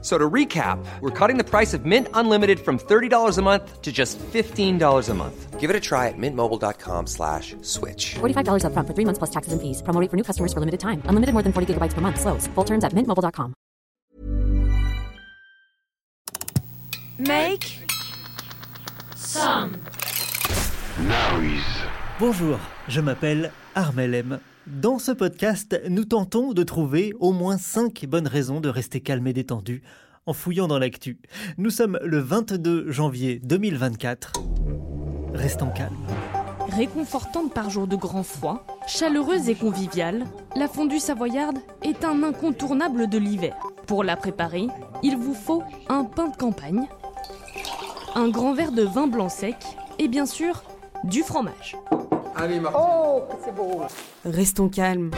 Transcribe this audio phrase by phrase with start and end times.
[0.00, 3.90] So to recap, we're cutting the price of Mint Unlimited from $30 a month to
[3.90, 5.58] just $15 a month.
[5.58, 8.14] Give it a try at mintmobile.com slash switch.
[8.20, 9.82] $45 upfront for three months plus taxes and fees.
[9.82, 11.02] Promo rate for new customers for limited time.
[11.06, 12.20] Unlimited more than 40 gigabytes per month.
[12.20, 12.46] Slows.
[12.54, 13.54] Full terms at mintmobile.com.
[17.18, 17.66] Make
[19.16, 19.82] some
[21.00, 21.82] noise.
[22.20, 24.40] Bonjour, je m'appelle Armel M.
[24.68, 29.26] Dans ce podcast, nous tentons de trouver au moins 5 bonnes raisons de rester calme
[29.26, 29.82] et détendu
[30.26, 31.18] en fouillant dans l'actu.
[31.56, 34.34] Nous sommes le 22 janvier 2024.
[35.32, 35.96] Restons calmes.
[36.68, 43.08] Réconfortante par jour de grand froid, chaleureuse et conviviale, la fondue savoyarde est un incontournable
[43.08, 43.56] de l'hiver.
[43.86, 44.66] Pour la préparer,
[45.02, 46.86] il vous faut un pain de campagne,
[48.14, 49.56] un grand verre de vin blanc sec
[49.98, 50.62] et bien sûr
[51.04, 51.74] du fromage.
[54.24, 55.10] Restons calmes.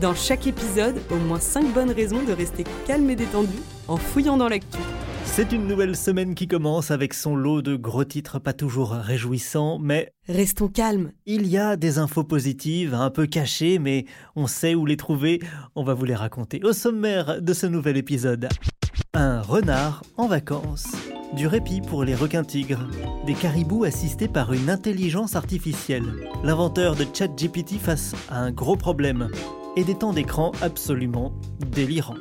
[0.00, 4.36] Dans chaque épisode, au moins 5 bonnes raisons de rester calme et détendu en fouillant
[4.36, 4.78] dans l'actu.
[5.24, 9.78] C'est une nouvelle semaine qui commence avec son lot de gros titres pas toujours réjouissants,
[9.78, 11.12] mais Restons calmes.
[11.26, 15.40] il y a des infos positives, un peu cachées, mais on sait où les trouver,
[15.76, 16.60] on va vous les raconter.
[16.64, 18.48] Au sommaire de ce nouvel épisode,
[19.14, 20.86] un renard en vacances,
[21.36, 22.88] du répit pour les requins-tigres,
[23.26, 29.28] des caribous assistés par une intelligence artificielle, l'inventeur de ChatGPT face à un gros problème,
[29.76, 31.34] et des temps d'écran absolument
[31.70, 32.16] délirants.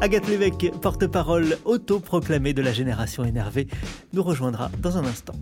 [0.00, 3.68] Agathe Lévesque, porte-parole autoproclamée de la génération énervée,
[4.12, 5.34] nous rejoindra dans un instant.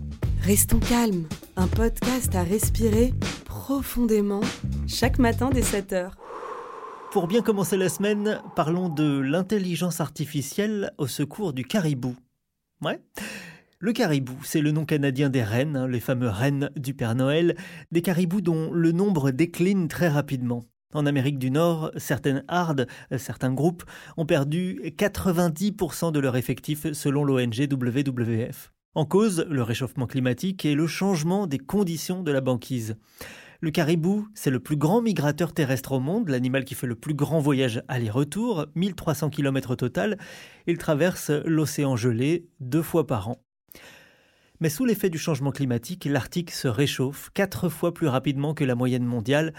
[0.43, 1.25] Restons calmes.
[1.57, 3.13] Un podcast à respirer
[3.45, 4.41] profondément
[4.87, 6.11] chaque matin dès 7h.
[7.11, 12.13] Pour bien commencer la semaine, parlons de l'intelligence artificielle au secours du caribou.
[13.79, 17.55] Le caribou, c'est le nom canadien des rennes, hein, les fameux rennes du Père Noël,
[17.91, 20.63] des caribous dont le nombre décline très rapidement.
[20.93, 23.83] En Amérique du Nord, certaines hardes, euh, certains groupes,
[24.15, 28.71] ont perdu 90% de leur effectif selon l'ONG WWF.
[28.93, 32.95] En cause, le réchauffement climatique et le changement des conditions de la banquise.
[33.65, 37.15] Le caribou, c'est le plus grand migrateur terrestre au monde, l'animal qui fait le plus
[37.15, 40.19] grand voyage aller-retour, 1300 km au total.
[40.67, 43.41] Il traverse l'océan gelé deux fois par an.
[44.59, 48.75] Mais sous l'effet du changement climatique, l'Arctique se réchauffe quatre fois plus rapidement que la
[48.75, 49.51] moyenne mondiale.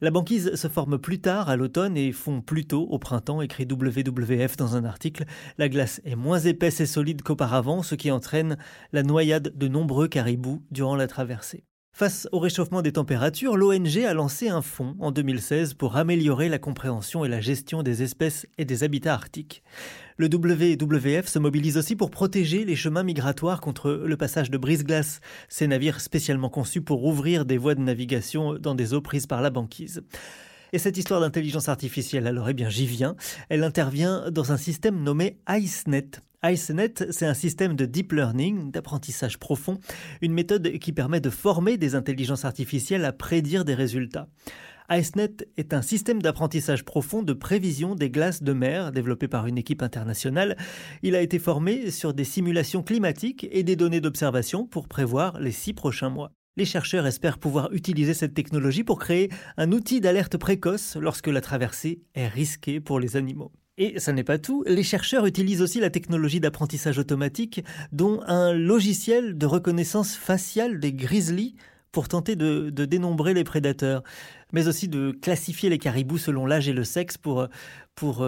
[0.00, 3.66] La banquise se forme plus tard à l'automne et fond plus tôt au printemps, écrit
[3.68, 5.24] WWF dans un article.
[5.58, 8.56] La glace est moins épaisse et solide qu'auparavant, ce qui entraîne
[8.92, 11.64] la noyade de nombreux caribous durant la traversée.
[11.98, 16.60] Face au réchauffement des températures, l'ONG a lancé un fonds en 2016 pour améliorer la
[16.60, 19.64] compréhension et la gestion des espèces et des habitats arctiques.
[20.16, 25.18] Le WWF se mobilise aussi pour protéger les chemins migratoires contre le passage de brise-glace,
[25.48, 29.42] ces navires spécialement conçus pour ouvrir des voies de navigation dans des eaux prises par
[29.42, 30.04] la banquise.
[30.72, 33.16] Et cette histoire d'intelligence artificielle, alors eh bien j'y viens,
[33.48, 36.20] elle intervient dans un système nommé IceNet.
[36.44, 39.80] IceNet, c'est un système de deep learning, d'apprentissage profond,
[40.20, 44.28] une méthode qui permet de former des intelligences artificielles à prédire des résultats.
[44.90, 49.58] IceNet est un système d'apprentissage profond de prévision des glaces de mer développé par une
[49.58, 50.56] équipe internationale.
[51.02, 55.52] Il a été formé sur des simulations climatiques et des données d'observation pour prévoir les
[55.52, 56.32] six prochains mois.
[56.58, 61.40] Les chercheurs espèrent pouvoir utiliser cette technologie pour créer un outil d'alerte précoce lorsque la
[61.40, 63.52] traversée est risquée pour les animaux.
[63.76, 68.52] Et ça n'est pas tout, les chercheurs utilisent aussi la technologie d'apprentissage automatique, dont un
[68.52, 71.54] logiciel de reconnaissance faciale des grizzlies
[71.92, 74.02] pour tenter de, dénombrer les prédateurs,
[74.52, 77.46] mais aussi de classifier les caribous selon l'âge et le sexe pour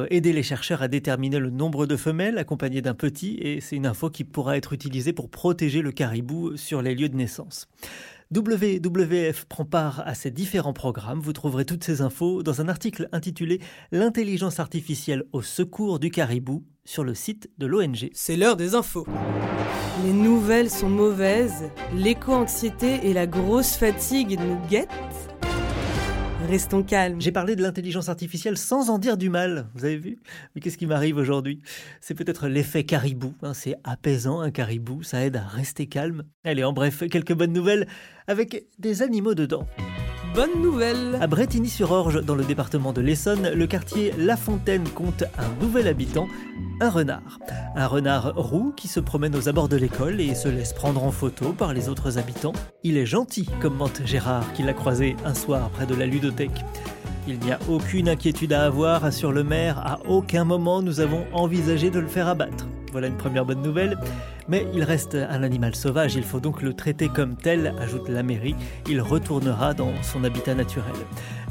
[0.08, 3.86] aider les chercheurs à déterminer le nombre de femelles accompagnées d'un petit, et c'est une
[3.86, 7.66] info qui pourra être utilisée pour protéger le caribou sur les lieux de naissance.
[8.32, 11.18] WWF prend part à ces différents programmes.
[11.18, 13.60] Vous trouverez toutes ces infos dans un article intitulé
[13.90, 18.08] L'intelligence artificielle au secours du caribou sur le site de l'ONG.
[18.12, 19.04] C'est l'heure des infos.
[20.04, 25.29] Les nouvelles sont mauvaises, l'éco-anxiété et la grosse fatigue nous guettent.
[26.50, 27.20] Restons calmes.
[27.20, 30.18] J'ai parlé de l'intelligence artificielle sans en dire du mal, vous avez vu?
[30.52, 31.62] Mais qu'est-ce qui m'arrive aujourd'hui?
[32.00, 36.24] C'est peut-être l'effet caribou, hein, c'est apaisant un caribou, ça aide à rester calme.
[36.42, 37.86] Allez, en bref, quelques bonnes nouvelles
[38.26, 39.64] avec des animaux dedans.
[40.34, 45.54] Bonne nouvelle À Bretigny-sur-Orge, dans le département de l'Essonne, le quartier La Fontaine compte un
[45.62, 46.26] nouvel habitant,
[46.80, 47.38] un renard.
[47.76, 51.12] Un renard roux qui se promène aux abords de l'école et se laisse prendre en
[51.12, 52.54] photo par les autres habitants.
[52.82, 56.64] Il est gentil, commente Gérard, qui l'a croisé un soir près de la ludothèque.
[57.28, 59.78] Il n'y a aucune inquiétude à avoir, assure le maire.
[59.78, 62.66] À aucun moment nous avons envisagé de le faire abattre.
[62.92, 63.96] Voilà une première bonne nouvelle.
[64.50, 68.24] Mais il reste un animal sauvage, il faut donc le traiter comme tel, ajoute la
[68.24, 68.56] mairie.
[68.88, 70.92] Il retournera dans son habitat naturel.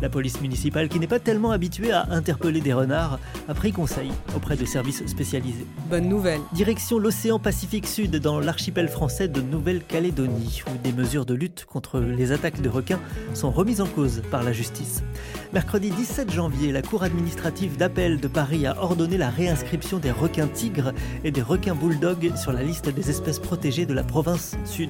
[0.02, 4.12] La police municipale, qui n'est pas tellement habituée à interpeller des renards, a pris conseil
[4.36, 5.66] auprès de services spécialisés.
[5.90, 6.42] Bonne nouvelle.
[6.52, 12.02] Direction l'océan Pacifique Sud, dans l'archipel français de Nouvelle-Calédonie, où des mesures de lutte contre
[12.02, 13.00] les attaques de requins
[13.34, 15.04] sont remises en cause par la justice.
[15.54, 20.48] Mercredi 17 janvier, la Cour administrative d'appel de Paris a ordonné la réinscription des requins
[20.48, 20.94] tigres
[21.24, 24.90] et des requins bulldogs sur la liste des espèces protégées de la province sud.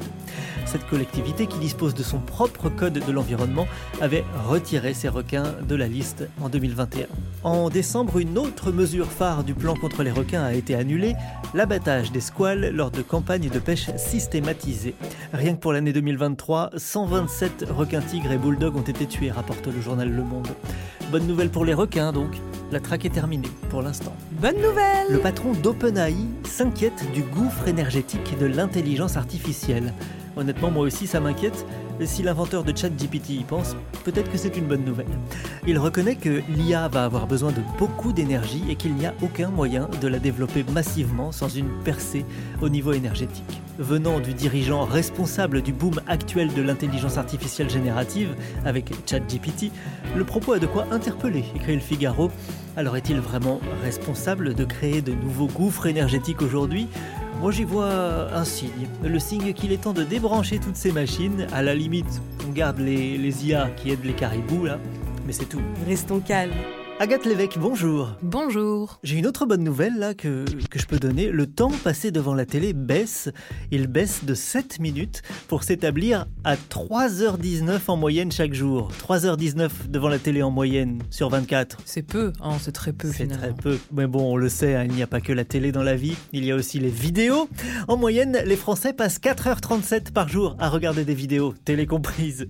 [0.65, 3.67] Cette collectivité, qui dispose de son propre code de l'environnement,
[4.01, 7.07] avait retiré ces requins de la liste en 2021.
[7.43, 11.15] En décembre, une autre mesure phare du plan contre les requins a été annulée,
[11.53, 14.95] l'abattage des squales lors de campagnes de pêche systématisées.
[15.33, 19.81] Rien que pour l'année 2023, 127 requins tigres et bulldogs ont été tués, rapporte le
[19.81, 20.49] journal Le Monde.
[21.11, 22.35] Bonne nouvelle pour les requins donc,
[22.71, 24.15] la traque est terminée pour l'instant.
[24.33, 29.95] Bonne nouvelle Le patron d'OpenAI s'inquiète du gouffre énergétique de l'intelligence artificielle.
[30.37, 31.65] Honnêtement, moi aussi, ça m'inquiète.
[32.05, 33.75] Si l'inventeur de ChatGPT y pense,
[34.05, 35.07] peut-être que c'est une bonne nouvelle.
[35.67, 39.49] Il reconnaît que l'IA va avoir besoin de beaucoup d'énergie et qu'il n'y a aucun
[39.49, 42.25] moyen de la développer massivement sans une percée
[42.61, 43.61] au niveau énergétique.
[43.77, 48.35] Venant du dirigeant responsable du boom actuel de l'intelligence artificielle générative
[48.65, 49.71] avec ChatGPT,
[50.15, 52.31] le propos a de quoi interpeller, écrit le Figaro.
[52.77, 56.87] Alors est-il vraiment responsable de créer de nouveaux gouffres énergétiques aujourd'hui?
[57.39, 61.47] Moi j'y vois un signe, le signe qu'il est temps de débrancher toutes ces machines.
[61.53, 64.77] À la limite, on garde les, les IA qui aident les caribous là,
[65.25, 65.61] mais c'est tout.
[65.87, 66.51] Restons calmes.
[67.01, 68.17] Agathe Lévesque, bonjour.
[68.21, 68.99] Bonjour.
[69.03, 71.29] J'ai une autre bonne nouvelle là que, que je peux donner.
[71.29, 73.29] Le temps passé devant la télé baisse.
[73.71, 78.91] Il baisse de 7 minutes pour s'établir à 3h19 en moyenne chaque jour.
[79.07, 81.77] 3h19 devant la télé en moyenne sur 24.
[81.85, 83.79] C'est peu, hein, c'est très peu C'est très peu.
[83.93, 85.95] Mais bon, on le sait, hein, il n'y a pas que la télé dans la
[85.95, 87.47] vie, il y a aussi les vidéos.
[87.87, 92.49] En moyenne, les Français passent 4h37 par jour à regarder des vidéos, télé comprise.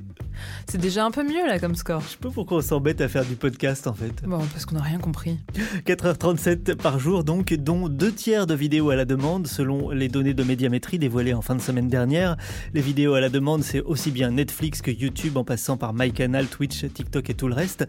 [0.67, 2.01] C'est déjà un peu mieux là comme score.
[2.01, 4.23] Je sais pas pourquoi on s'embête à faire du podcast en fait.
[4.23, 5.39] Bon, parce qu'on n'a rien compris.
[5.85, 10.33] 4h37 par jour donc, dont deux tiers de vidéos à la demande selon les données
[10.33, 12.37] de médiamétrie dévoilées en fin de semaine dernière.
[12.73, 16.47] Les vidéos à la demande, c'est aussi bien Netflix que YouTube en passant par MyCanal,
[16.47, 17.87] Twitch, TikTok et tout le reste.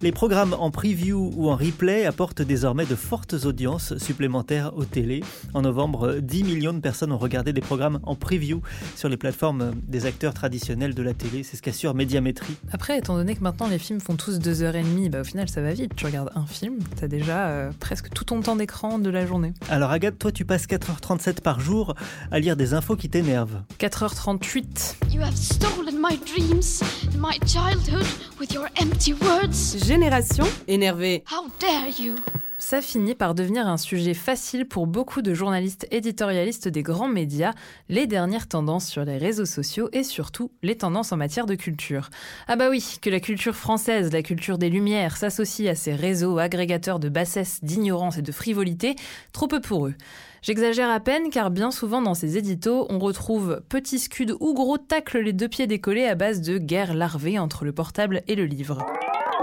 [0.00, 5.22] Les programmes en preview ou en replay apportent désormais de fortes audiences supplémentaires aux télés.
[5.54, 8.62] En novembre, 10 millions de personnes ont regardé des programmes en preview
[8.96, 11.42] sur les plateformes des acteurs traditionnels de la télé.
[11.42, 12.56] C'est ce qu'assure Médiamétrie.
[12.72, 15.24] Après, étant donné que maintenant les films font tous deux heures et demie, bah au
[15.24, 15.94] final ça va vite.
[15.96, 19.52] Tu regardes un film, t'as déjà euh, presque tout ton temps d'écran de la journée.
[19.70, 21.94] Alors Agathe, toi tu passes 4h37 par jour
[22.30, 23.62] à lire des infos qui t'énervent.
[23.78, 24.96] 4h38.
[25.10, 28.06] You have stolen my dreams and my childhood
[28.40, 29.84] with your empty words.
[29.84, 31.24] Génération énervée.
[31.30, 32.16] How dare you?
[32.64, 37.54] Ça finit par devenir un sujet facile pour beaucoup de journalistes éditorialistes des grands médias,
[37.88, 42.08] les dernières tendances sur les réseaux sociaux et surtout les tendances en matière de culture.
[42.46, 46.38] Ah bah oui, que la culture française, la culture des Lumières, s'associe à ces réseaux
[46.38, 48.94] agrégateurs de bassesse, d'ignorance et de frivolité,
[49.32, 49.94] trop peu pour eux.
[50.40, 54.78] J'exagère à peine car bien souvent dans ces éditos, on retrouve petits scuds ou gros
[54.78, 58.46] tacles les deux pieds décollés à base de guerre larvée entre le portable et le
[58.46, 58.86] livre.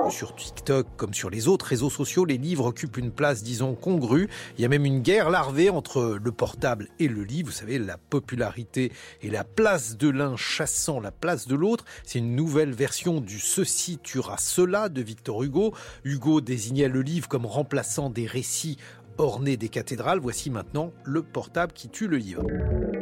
[0.07, 4.28] Sur TikTok, comme sur les autres réseaux sociaux, les livres occupent une place, disons, congrue.
[4.57, 7.50] Il y a même une guerre larvée entre le portable et le livre.
[7.50, 11.85] Vous savez, la popularité et la place de l'un chassant la place de l'autre.
[12.04, 15.73] C'est une nouvelle version du Ceci tuera cela de Victor Hugo.
[16.04, 18.78] Hugo désignait le livre comme remplaçant des récits
[19.19, 20.19] ornés des cathédrales.
[20.19, 22.44] Voici maintenant le portable qui tue le livre.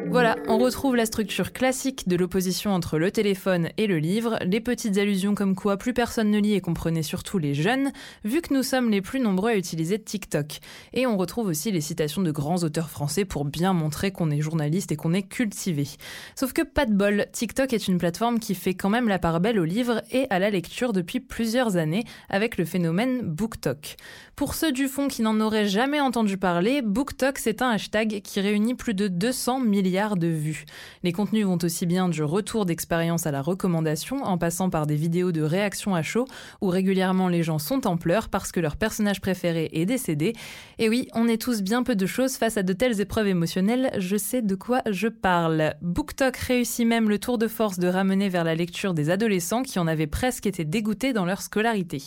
[0.10, 4.62] Voilà, on retrouve la structure classique de l'opposition entre le téléphone et le livre, les
[4.62, 7.92] petites allusions comme quoi plus personne ne lit et comprenait surtout les jeunes,
[8.24, 10.60] vu que nous sommes les plus nombreux à utiliser TikTok.
[10.94, 14.40] Et on retrouve aussi les citations de grands auteurs français pour bien montrer qu'on est
[14.40, 15.88] journaliste et qu'on est cultivé.
[16.36, 19.42] Sauf que pas de bol, TikTok est une plateforme qui fait quand même la part
[19.42, 23.98] belle au livre et à la lecture depuis plusieurs années avec le phénomène BookTok.
[24.38, 26.07] Pour ceux du fond qui n'en auraient jamais entendu
[26.38, 30.66] parler, BookTok c'est un hashtag qui réunit plus de 200 milliards de vues.
[31.04, 34.96] Les contenus vont aussi bien du retour d'expérience à la recommandation, en passant par des
[34.96, 36.26] vidéos de réaction à chaud,
[36.62, 40.34] où régulièrement les gens sont en pleurs parce que leur personnage préféré est décédé.
[40.80, 43.92] Et oui, on est tous bien peu de choses face à de telles épreuves émotionnelles,
[43.98, 45.76] je sais de quoi je parle.
[45.82, 49.80] BookTok réussit même le tour de force de ramener vers la lecture des adolescents qui
[49.80, 52.02] en avaient presque été dégoûtés dans leur scolarité.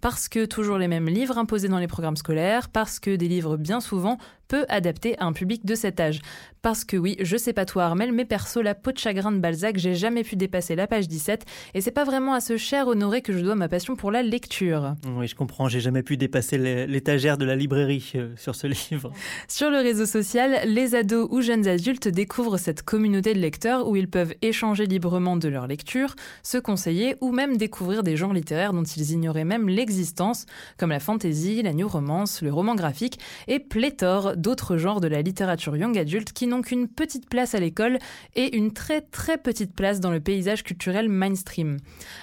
[0.00, 3.39] Parce que toujours les mêmes livres imposés dans les programmes scolaires, parce que des livres
[3.56, 4.18] bien souvent
[4.50, 6.20] peu adapté à un public de cet âge.
[6.60, 9.38] Parce que oui, je sais pas toi Armel, mais perso, la peau de chagrin de
[9.38, 12.88] Balzac, j'ai jamais pu dépasser la page 17, et c'est pas vraiment à ce cher
[12.88, 14.96] Honoré que je dois ma passion pour la lecture.
[15.16, 19.12] Oui, je comprends, j'ai jamais pu dépasser l'étagère de la librairie euh, sur ce livre.
[19.48, 23.94] Sur le réseau social, les ados ou jeunes adultes découvrent cette communauté de lecteurs où
[23.94, 28.72] ils peuvent échanger librement de leur lecture, se conseiller ou même découvrir des genres littéraires
[28.72, 30.44] dont ils ignoraient même l'existence,
[30.76, 35.22] comme la fantasy, la new romance, le roman graphique et pléthore d'autres genres de la
[35.22, 37.98] littérature young adulte qui n'ont qu'une petite place à l'école
[38.34, 41.78] et une très très petite place dans le paysage culturel mainstream.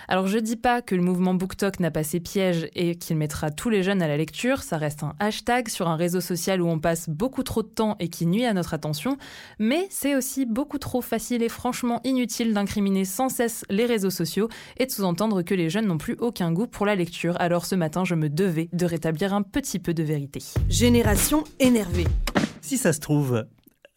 [0.07, 3.51] Alors je dis pas que le mouvement BookTok n'a pas ses pièges et qu'il mettra
[3.51, 6.67] tous les jeunes à la lecture, ça reste un hashtag sur un réseau social où
[6.67, 9.17] on passe beaucoup trop de temps et qui nuit à notre attention,
[9.59, 14.49] mais c'est aussi beaucoup trop facile et franchement inutile d'incriminer sans cesse les réseaux sociaux
[14.77, 17.35] et de sous-entendre que les jeunes n'ont plus aucun goût pour la lecture.
[17.39, 20.41] Alors ce matin, je me devais de rétablir un petit peu de vérité.
[20.69, 22.06] Génération énervée.
[22.61, 23.45] Si ça se trouve,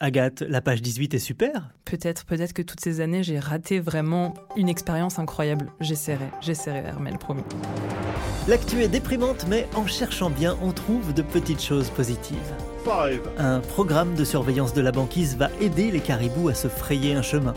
[0.03, 1.75] Agathe, la page 18 est super.
[1.85, 5.71] Peut-être, peut-être que toutes ces années, j'ai raté vraiment une expérience incroyable.
[5.81, 7.43] J'essaierai, j'essaierai, Hermel, promis.
[8.49, 12.39] L'actu est déprimante, mais en cherchant bien, on trouve de petites choses positives.
[13.39, 17.21] Un programme de surveillance de la banquise va aider les caribous à se frayer un
[17.21, 17.53] chemin.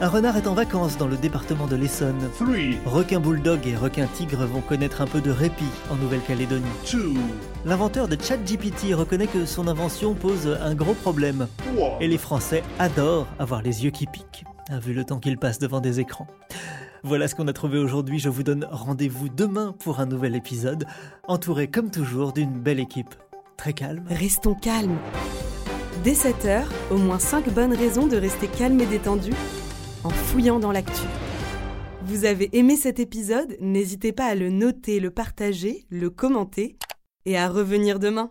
[0.00, 2.28] Un renard est en vacances dans le département de l'Essonne.
[2.84, 6.64] Requin bulldog et requin tigre vont connaître un peu de répit en Nouvelle-Calédonie.
[7.64, 11.46] L'inventeur de ChatGPT reconnaît que son invention pose un gros problème.
[12.00, 14.44] Et les Français adorent avoir les yeux qui piquent,
[14.82, 16.26] vu le temps qu'ils passent devant des écrans.
[17.04, 18.18] Voilà ce qu'on a trouvé aujourd'hui.
[18.18, 20.84] Je vous donne rendez-vous demain pour un nouvel épisode,
[21.28, 23.14] entouré comme toujours d'une belle équipe
[23.58, 24.04] très calme.
[24.08, 24.96] Restons calmes.
[26.04, 29.32] Dès 7h, au moins 5 bonnes raisons de rester calme et détendu
[30.04, 31.02] en fouillant dans l'actu.
[32.04, 33.56] Vous avez aimé cet épisode?
[33.60, 36.78] N'hésitez pas à le noter, le partager, le commenter
[37.26, 38.30] et à revenir demain.